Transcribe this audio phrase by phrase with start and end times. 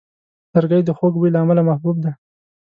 [0.53, 2.11] لرګی د خوږ بوی له امله محبوب دی.